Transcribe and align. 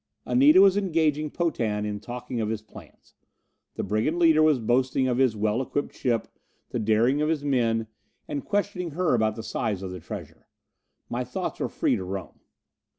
Anita 0.25 0.59
was 0.61 0.77
engaging 0.77 1.29
Potan 1.29 1.85
in 1.85 1.99
talking 1.99 2.41
of 2.41 2.49
his 2.49 2.63
plans. 2.63 3.13
The 3.75 3.83
brigand 3.83 4.17
leader 4.17 4.41
was 4.41 4.57
boasting 4.57 5.07
of 5.07 5.19
his 5.19 5.35
well 5.37 5.61
equipped 5.61 5.93
ship, 5.93 6.27
the 6.69 6.79
daring 6.79 7.21
of 7.21 7.29
his 7.29 7.43
men, 7.43 7.85
and 8.27 8.43
questioning 8.43 8.89
her 8.97 9.13
about 9.13 9.35
the 9.35 9.43
size 9.43 9.83
of 9.83 9.91
the 9.91 9.99
treasure. 9.99 10.47
My 11.07 11.23
thoughts 11.23 11.59
were 11.59 11.69
free 11.69 11.95
to 11.97 12.03
roam. 12.03 12.39